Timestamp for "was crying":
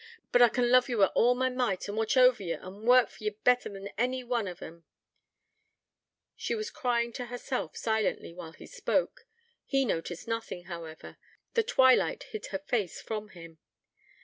6.55-7.13